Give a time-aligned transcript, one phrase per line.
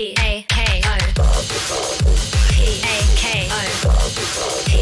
[0.00, 0.96] P A K O
[2.48, 3.60] P A K O
[4.64, 4.80] P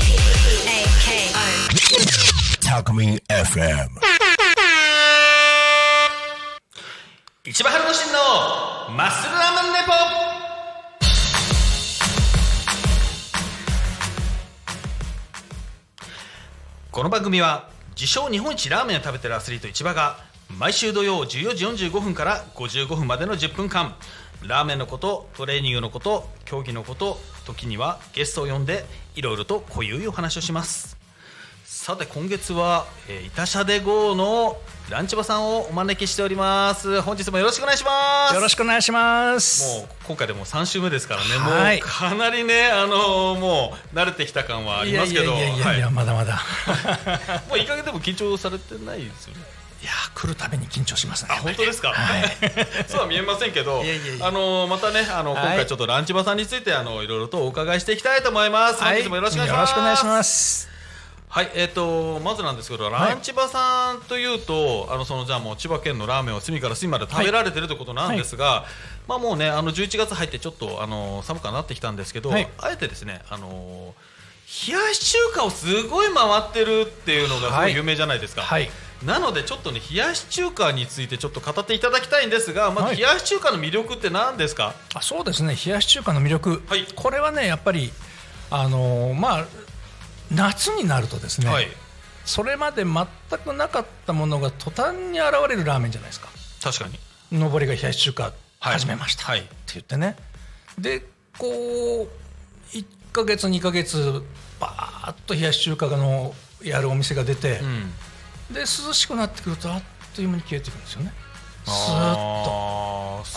[0.63, 1.43] A K O
[2.63, 3.99] Talkme FM.
[7.45, 8.19] 一番春の真の
[8.97, 9.93] マッスルラーメンレポ
[16.93, 20.19] この番組は自称日本一ラーメンを食べてるアスリート市場が
[20.57, 23.97] 毎週土曜14時45分から55分までの10分間
[24.47, 28.85] ラーメンのことトレーニングのこと競技のこと時にはゲストを呼んで
[29.17, 30.97] いろいろと濃ゆいお話をします。
[31.65, 34.57] さて今月は、えー、イタシャデ GO の
[34.91, 37.01] ランチバさんをお招きしております。
[37.03, 38.35] 本日もよろしくお願いします。
[38.35, 39.81] よろしくお願いします。
[39.81, 41.81] もう今回でも3週目ですからね、はい。
[41.81, 46.41] もうかなりね、あのーもう慣れてきた感はありますけど、いやいやいやまだまだ。
[47.49, 49.41] もういい加減でも緊張されてないですよね。
[49.81, 51.31] いや、来るたびに緊張しますね。
[51.33, 51.95] あ本当ですか、
[52.89, 58.83] そうは見えませんけど、いやいやいやあのーまたね、あのはい今回ちょっとランチバさんについてあのいろいろとお伺いしていきたいと思います。
[58.83, 59.59] 本日もよろしくお願いします。
[59.59, 60.69] よろしくお願いします。
[61.31, 68.65] はい、えっ、とまずなんですけど、ランチバさんというと、あのそのじゃあもう千葉県のラーメンを隅から隅まで食べられてるということなんですが、
[69.07, 73.95] まあもうねあの11月入ってちょっとあの寒くはなってきたんですけど、はいあえてですねあの
[74.67, 78.43] 冷やし中華をすごい回ってるっていうのが有名じゃないですか。
[78.43, 78.71] はい。
[79.05, 84.75] なのでちょっとね冷やし中華についてちょっと語っていただきたいんですが、まずはい冷やし中華の魅力って何ですか？
[84.95, 85.57] あ、そうですね。
[85.65, 86.63] 冷やし中華の魅力。
[86.69, 87.91] はいこれはね、やっぱり。
[88.51, 89.45] あのーまあ。
[90.31, 91.49] 夏になるとですね。
[91.49, 91.69] はい、
[92.27, 93.07] それまで全
[93.39, 96.29] くなかったものが途端に現れるラーメンじゃないですか。
[96.63, 96.99] 確かに。
[97.39, 98.35] 上りが冷やし中華はい
[98.75, 100.17] 始めました、はいって言ってね
[100.79, 101.03] で
[101.39, 102.09] こう
[102.77, 104.23] 1か月2か月
[104.61, 107.93] バーッと冷やし中華のやるお店が出て、うん。
[108.51, 109.83] で涼しくなってくるとあっ
[110.15, 111.13] という間に消えていくんですよね。
[111.65, 112.49] スーッと。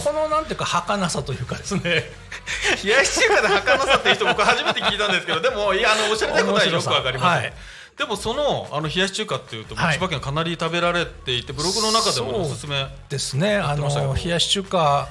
[0.03, 1.81] このなんていうか儚さというかですね。
[2.83, 7.53] 冷やし中華で儚さっていう人僕初めて聞いたんですけどでもいやあのおっしゃりたいことはよくわかります、はい。
[7.97, 9.93] でもそのあの冷やし中華っていうと、はい。
[9.93, 13.57] 千葉県かなり食べられていてブログの中でもおすすめですね。
[13.57, 15.09] あの冷やし中華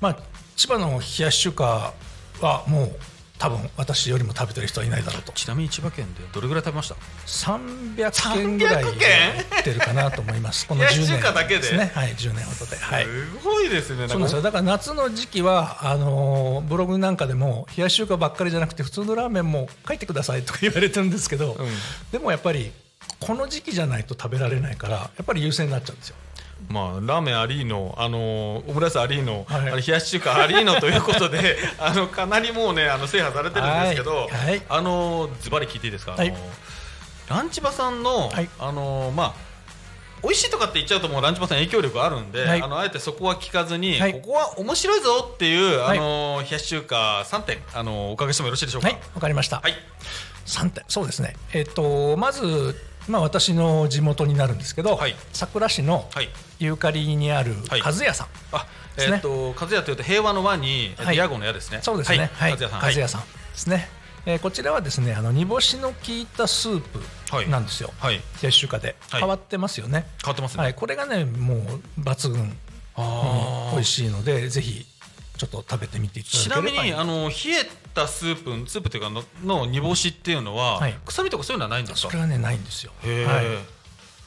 [0.00, 0.16] まあ
[0.56, 1.94] 千葉の冷やし中華
[2.40, 2.96] はもう
[3.38, 9.08] 多分私よりも食べてる人はいないだろうとちなみに千葉県でどれぐらい食べました？300件ぐらい300件
[9.50, 10.66] 行ってるかなと思います。
[10.68, 11.92] この冷やし10中華だけですね。
[11.94, 12.76] はい、10年ほどで。
[12.76, 13.04] はい。
[13.04, 13.10] す
[13.44, 14.42] ごいですねそうなんですよ。
[14.42, 21.56] だから夏の時期はあのーブログなんかでも冷やし中華ばっかりじゃなくて普通のラーメンも書いてくださいとか言われてるんですけど、
[22.10, 22.72] でもやっぱり
[23.20, 26.16] この時期じゃないと食べられないからやっぱり優先になっちゃうんですよ。
[26.68, 29.68] まあ、ラーメンアリーノ、あのオムライスアリーノ、はい。
[29.68, 34.28] あの冷やし中華アリーノということで あのかなりもうねあの制覇されてるんですけど、はい。
[34.28, 36.28] はいあのズバリ聞いていいですか、はい。
[36.28, 36.38] あの
[37.28, 38.48] ランチバさんの、はい。
[38.58, 39.48] あのまあ
[40.22, 42.62] 美味しいとかって言っちゃうともうランチバさん影響力あるんで、はい。
[42.62, 44.12] あのあえてそこは聞かずに、はい。
[44.14, 45.98] ここは面白いぞっていう、はい。
[45.98, 48.88] あの冷やし中華3点あのお伺いしてもよろしいでしょうか？
[48.88, 49.60] はい、わかりました。
[49.60, 49.74] はい。
[50.44, 50.84] 3点。
[50.88, 51.36] そうですね。
[51.52, 52.76] えっとまず
[53.08, 58.26] まあ私の地元になるんですけど、はい佐倉市のはいユーカリにあるはい和屋さん。
[58.52, 61.80] あえですねっと和也というと平和の和に、はいヤゴの矢ですね。
[61.82, 62.30] そうですね。
[62.34, 62.52] はい。
[62.52, 62.80] 和也さん。
[62.80, 63.88] 和也さんですね。
[64.26, 67.92] えーこちらはですね、あの煮干しの効いたスープなんですよ。
[67.98, 68.16] はい。
[68.16, 70.06] 冷やし中華ではい変わってますよね。
[70.22, 70.62] 変わってますね。
[70.64, 72.56] はい、これがね、もう抜群、
[72.96, 74.84] あー美味しいので、ぜひ
[75.38, 77.34] ちょっと食べてみていただちなみければいいにあの冷え
[77.94, 82.10] たスープスープというかのの煮干しっていうのは、はい臭みとかそういうのはないんですか？
[82.10, 82.92] それはねないんですよ。
[83.02, 83.42] は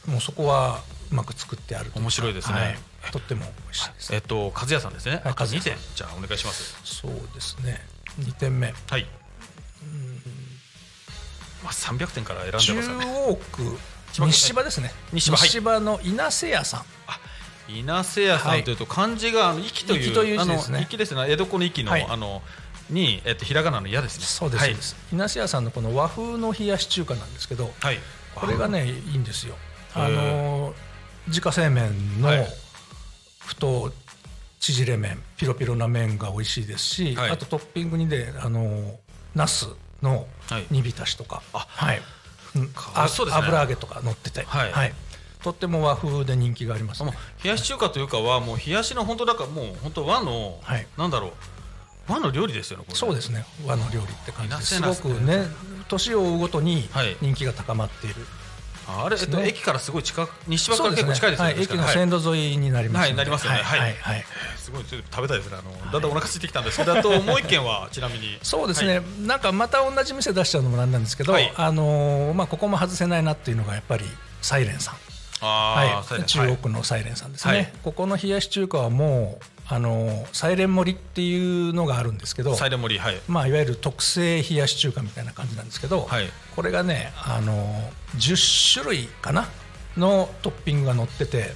[0.08, 0.10] い。
[0.10, 2.78] もうそこはうまく作ってある面白いですねはい
[3.12, 4.16] とっても美味しいです。
[4.16, 7.86] えっと和也さんですね、はいあと2和也さん点じゃあお願いしますそうですね。
[8.18, 8.74] 二点目。
[8.90, 9.06] はい
[11.64, 13.78] まあ300点から選んでますね央区
[14.26, 14.92] 西芝ですね。
[15.14, 16.86] 西芝はいの稲瀬屋さん。
[17.70, 21.26] 稲瀬屋さんというと漢字があの息というあの息ですね。
[21.30, 22.06] 江戸っ子の息の、はい。
[22.10, 22.42] あの
[22.90, 24.26] にえっとひらがなの矢ですね。
[24.26, 24.76] そうです、はい。
[25.14, 27.98] 稲瀬屋さんのこの和風の冷やし中華なんですけどはい。
[28.36, 29.56] これがねいいんですよ。
[29.94, 30.74] あの
[31.28, 32.48] 自家製麺のはい
[33.46, 33.92] 太
[34.60, 37.30] 縮れ麺ピロピロな麺が美味しいですし、はい。
[37.32, 39.00] あとトッピングにであの
[39.36, 39.68] ナス
[40.02, 40.66] のはい。
[40.72, 42.02] 煮浸しとか、あはい。
[42.56, 42.72] うん。
[42.96, 43.44] あそうですね。
[43.46, 44.94] 油揚げとか乗ってて、はい
[45.44, 50.88] とっても和風で人気があります、もうね、冷やし中華というかはもう冷やしの本当だからもう本当和の、はい。
[50.98, 51.32] なんだろう。
[52.08, 53.46] 和の料理ですよねそうですね。
[53.66, 54.76] 和の料理って感じです。
[54.76, 55.46] すごくね
[55.88, 57.16] 年を追うごとにはい。
[57.22, 58.16] 人気が高まっている、
[58.88, 59.48] ああれ、えっと、ね。
[59.48, 63.60] 駅からすごい近く西芝から結構近いですよねはい、駅の線路沿いになりますのではいなりますよね。
[63.60, 63.90] はいはい。
[63.92, 64.26] はいはい。
[64.58, 65.58] すごいちょっと食べたいですね。
[65.60, 68.38] あの、だんだんお腹空いてきたんですけどあともう一軒は ちなみに。
[68.42, 69.04] そうですね、はい。
[69.22, 71.52] なんかまた同じ店出しちゃうのもなんなんですけど、はい。
[71.56, 74.06] あのーまあ、ここも外せないなっていうのがやっぱり
[74.42, 74.96] サイレンさん、
[75.46, 77.74] はい、中国のサイレンさんですね、はい。
[77.84, 83.22] ここの冷やし中華はもうあのサイレン盛りっていうのがあるんですけどサイレン盛りはい。
[83.28, 86.30] まあ、いわゆる特製冷やし中華みたいな感じなんですけど、はい。
[86.56, 87.54] これがねあの
[88.18, 89.48] 10種類かな
[89.98, 91.54] のトッピングが乗ってて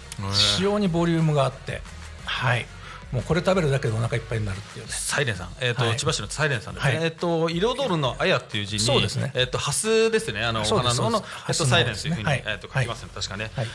[0.58, 1.82] 非常にボリュームがあって
[2.26, 2.66] はい
[3.12, 6.96] もうこれ食べるだけでお腹いっぱいになるっていうねサイレンさん、えっ、と、はい千葉市のサイレンさんですね。
[6.96, 10.44] はいえっ、と、彩るのあやっていう字に、そうですねえっ、と、ハスですね。
[10.44, 13.68] あの、お花の、のえっと、サイレンというふうに、はいえっ、と、書きますね、確かね、はい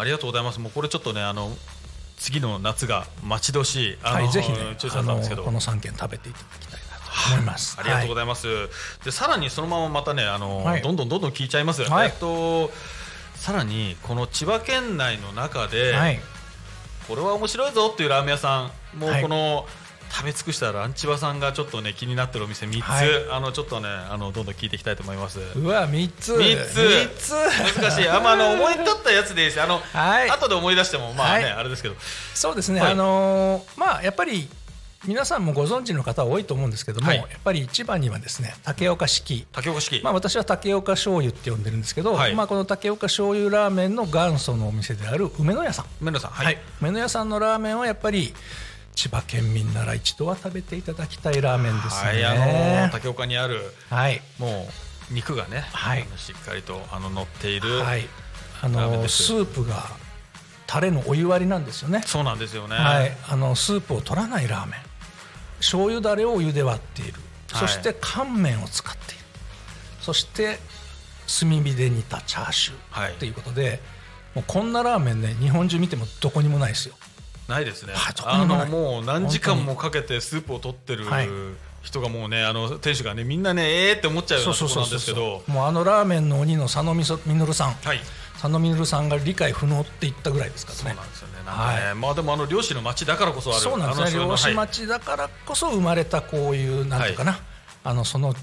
[0.00, 0.60] ありがとうございます。
[0.60, 1.50] もう、これちょっとね、あの。
[2.18, 5.44] 次の夏が待ち遠しい、あい、ぜひね注射あのなんですけど。
[5.44, 7.76] この3件食べていただきたいなと思います。
[7.78, 8.68] ありがとうございます。
[9.04, 11.82] で、さらにそのまままたね、あの、はいどんどんどんどん聞いちゃいます。
[11.84, 12.70] はいえっと。
[13.36, 16.20] さらに、この千葉県内の中で、はい、
[17.08, 19.22] これは面白いぞっていうラーメン屋さん、もうはい。
[19.22, 19.66] この、
[20.10, 23.08] 食べ尽くしたランチバさんがちょっとね気になってるお店3つ、はい。
[23.30, 25.38] あのちょっとねあのどんどん聞いていきたいと思います。
[25.54, 26.34] うわ三つ。
[26.38, 26.74] 三つ。
[26.74, 27.34] 三つ。
[27.82, 28.08] 難しい。
[28.08, 29.60] あ、まあ、あの思い立ったやつでいいです。
[29.60, 30.30] あの、はい。
[30.30, 31.52] 後で思い出してもまあね、はい。
[31.52, 31.94] あれですけど。
[32.34, 32.92] そうですね、はい。
[32.92, 34.48] あのーまあやっぱり
[35.08, 37.16] 皆さんもご存知の方多いと思うんですけども、はい。
[37.16, 39.46] やっぱり千葉にはですね竹岡式。
[39.52, 40.02] 竹岡式。
[40.04, 42.34] まあ、私は竹岡醤油って呼んでるんですけど、はい。
[42.34, 46.46] まあ、この竹岡醤油ラーメンの元祖のお店である梅の屋さん、メロさん、はい。
[46.46, 48.34] はい、梅の屋さんのラーメンはやっぱり
[48.94, 52.82] 千葉県民なら一度は食べていただきたいラーメンですはい、あね。
[52.88, 54.68] の竹岡にあるはい、も
[55.10, 56.06] う肉がね、はい。
[56.18, 58.06] しっかりとあの乗っている、はい、
[58.60, 59.84] あのスープが
[60.66, 62.02] タレのお湯割りなんですよね。
[62.04, 62.76] そうなんですよね。
[62.76, 64.87] はい、あのスープを取らないラーメン
[65.60, 67.14] 醤油だれをお湯で割っている、
[67.52, 67.60] はい。
[67.60, 69.24] そして乾麺を使っている。
[70.00, 70.58] そして
[71.40, 73.12] 炭火で煮たチャーシュはい。
[73.12, 73.80] ーということで、
[74.34, 76.94] もうこんなラーメンね日本中見てもどこにもないですよ
[77.48, 77.94] ないですね。
[78.24, 81.28] あのもう何時間もかけてスープを取ってるはい。
[81.80, 87.72] 人がもうね、あの店主がねみんなねえーって思っちゃうようなところなんですけど、もうあのラーメンの鬼の佐野みそみのるさん。
[87.72, 88.00] はい。
[88.34, 90.90] 佐野みのるさんが理解不能って言ったぐらいですからね。
[90.90, 91.34] そうなんですよね。
[91.34, 91.94] ね、はい。
[91.94, 93.60] まあでもあの漁師の町だからこそある。
[93.60, 94.54] そうなんですね漁師はい。
[94.54, 97.38] 町だからこそ生まれたこういうなんていうかな、
[97.84, 98.34] あのその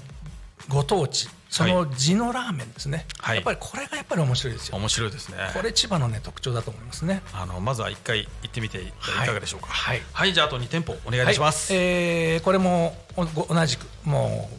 [0.68, 3.36] ご当地その地のラーメンですね、はい。
[3.36, 4.76] やっぱりこれがやっぱり面白いですよ。
[4.76, 5.36] 面白いですね。
[5.54, 7.22] これ千葉のね特徴だと思いますね。
[7.32, 8.92] あのまずは一回行ってみてい
[9.24, 9.68] かがでしょうか。
[9.68, 10.02] はい。
[10.12, 11.72] はい、じゃああと二店舗お願いします。
[11.72, 11.82] はい。
[11.82, 14.50] えーこれも同じくも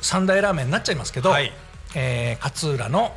[0.00, 1.52] う三大ラーメンになっちゃいますけど、はい。
[1.94, 3.14] えー勝浦の、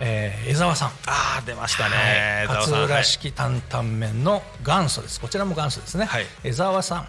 [0.00, 0.88] えー江沢さん。
[1.06, 2.46] ああ出ましたね。
[2.48, 2.56] はい。
[2.62, 5.20] 勝浦式担々麺の元祖です。
[5.20, 6.26] こちらも元祖ですね、はい。
[6.42, 7.06] 江沢さ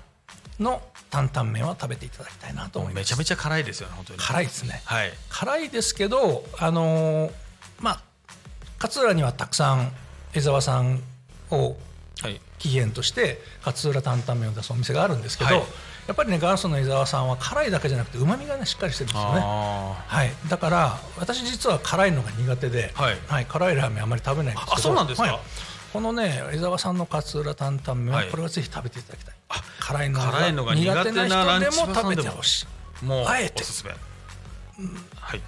[0.60, 0.82] んの
[1.16, 3.02] 担々麺は食べていただきたいなと思います。
[3.02, 4.20] めちゃめちゃ辛いですよね本当に。
[4.20, 4.82] 辛いですね。
[4.84, 5.14] はい。
[5.30, 7.32] 辛いですけどあのー
[7.80, 8.02] まあ
[8.82, 9.92] 勝浦にはたくさん
[10.34, 11.02] 江沢さん
[11.52, 11.78] を
[12.22, 12.42] はい。
[12.60, 15.64] 起源として勝浦担々麺を出すお店があるんですけど、はい。
[16.08, 19.42] やっぱりね元祖の江沢さんは辛いだけじゃなくてうまみがねしっかりしてるんですよね。
[19.44, 23.12] あはい、だから私実は辛いのが苦手で、は
[23.42, 23.46] い。
[23.46, 24.78] 辛いラーメンあまり食べないんですけど。
[24.78, 25.28] あそうなんですか？
[25.28, 25.40] はい
[25.96, 28.30] このね江沢さんの勝浦担々麺ははい。
[28.30, 29.36] これはぜひ食べていただきたい、
[29.80, 32.68] 辛いのが辛いのが苦手な人でも食べてほしい。
[33.02, 33.64] あもうあえて。
[33.64, 33.92] おすすめ。
[33.92, 35.42] はい。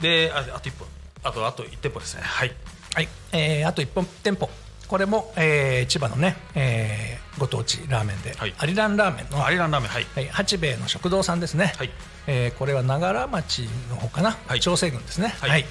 [0.00, 0.86] でああと一本
[1.24, 2.22] あとあと一店舗ですね。
[2.22, 2.52] はい。
[2.94, 4.48] はい、えーあと1本店舗。
[4.86, 8.54] これも、えー千葉のね、えーご当地ラーメンで、はい。
[8.58, 10.06] アリランラーメンの、アリランラーメンはい。
[10.14, 11.90] はい、八兵衛の食堂さんですね、はい。
[12.28, 14.60] えーこれは長良町の方かな、はい。
[14.60, 15.50] 長生郡ですね、はい。
[15.50, 15.64] はい。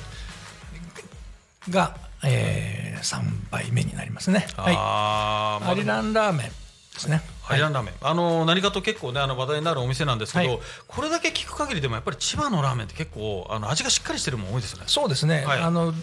[1.69, 6.53] が、え3杯目になりますね、はい、アリランラーメンで
[6.99, 10.59] すね、アリランラーメン、あの何かと結構ねあの話題になるお店なんですけど、はい。
[10.87, 14.85] これだけ聞く限りでもやっぱり千葉のラーメンって結構あの味がしっかりしてるもん多いですよね。
[14.87, 15.59] そうですね、はい。
[15.59, 15.93] あの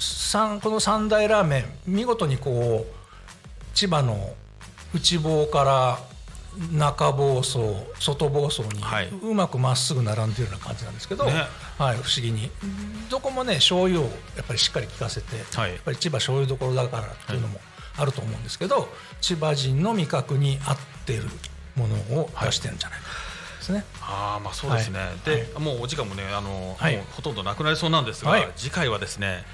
[0.00, 4.34] 三この三大ラーメン見事にこう千葉の
[4.92, 5.98] 内房から
[6.72, 9.08] 中房層外房層にはい。
[9.08, 11.32] うまくまっすぐ並んでるような感じなんですけど、ね。
[11.78, 12.50] はい、不思議に。
[13.10, 14.10] どこもね醤油をや
[14.42, 15.70] っぱりしっかり効かせて、はい。
[15.70, 17.60] やっぱり千葉醤油どころだからっていうのも
[17.96, 18.88] あると思うんですけど、
[19.20, 21.24] 千葉人の味覚に合ってる
[21.76, 23.06] ものを出してるんじゃないか
[23.58, 23.84] ですね。
[24.00, 24.98] ああまあそうですね。
[24.98, 25.08] はい。
[25.24, 26.96] で、もうお時間もねあの、はい。
[26.96, 28.52] もうほとんどなくなりそうなんですが、はい。
[28.56, 29.44] 次回はですね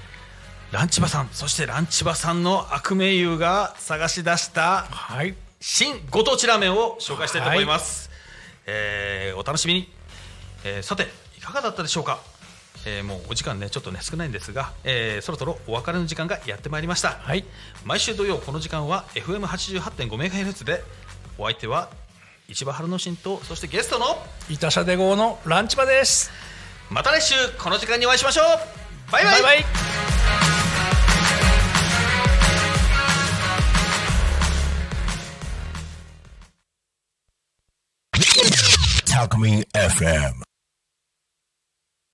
[0.71, 8.09] ランチバさんそしてランチバさんの悪名優が探し出したはい新ご当地ラーメンを紹介したいと思います、
[8.65, 9.87] えーお楽しみに、
[10.65, 11.05] えーさて
[11.37, 12.19] いかがだったでしょうか、
[12.85, 17.45] えーもうお時間ねちょっとね少ないんですが、えーそろそろお別れの時間がやってまいりました、はい。
[17.85, 20.83] 毎週土曜この時間は FM88.5MHz で
[21.37, 21.89] お相手は
[22.49, 24.05] 市場春之進とそしてゲストの
[24.49, 26.31] イタシャデ号のランチバです。
[26.89, 29.11] また来週この時間にお会いしましょう。
[29.11, 29.41] バイバイ。
[29.43, 29.90] バイバ
[39.21, 40.50] イ Talk Me FM.